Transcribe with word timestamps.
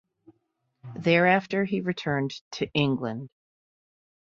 Thereafter, 0.95 1.63
he 1.63 1.81
returned 1.81 2.31
to 2.53 2.67
England. 2.73 3.29